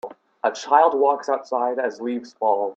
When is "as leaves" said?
1.77-2.33